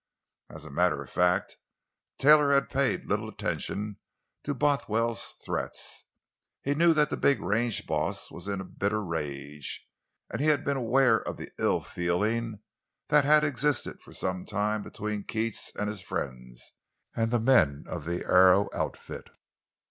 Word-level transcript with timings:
As 0.49 0.65
a 0.65 0.71
matter 0.71 1.03
of 1.03 1.11
fact, 1.11 1.57
Taylor 2.17 2.51
had 2.51 2.69
paid 2.71 3.05
little 3.05 3.29
attention 3.29 3.99
to 4.43 4.55
Bothwell's 4.55 5.35
threats. 5.45 6.05
He 6.63 6.73
knew 6.73 6.95
that 6.95 7.11
the 7.11 7.17
big 7.17 7.39
range 7.39 7.85
boss 7.85 8.31
was 8.31 8.47
in 8.47 8.59
a 8.61 8.65
bitter 8.65 9.05
rage, 9.05 9.85
and 10.31 10.41
he 10.41 10.47
had 10.47 10.65
been 10.65 10.75
aware 10.77 11.19
of 11.21 11.37
the 11.37 11.51
ill 11.59 11.81
feeling 11.81 12.63
that 13.09 13.25
had 13.25 13.43
existed 13.43 14.01
for 14.01 14.11
some 14.11 14.43
time 14.43 14.81
between 14.81 15.23
Keats 15.23 15.71
and 15.75 15.87
his 15.87 16.01
friends 16.01 16.73
and 17.15 17.29
the 17.29 17.39
men 17.39 17.83
of 17.87 18.05
the 18.05 18.25
Arrow 18.25 18.69
outfit. 18.73 19.29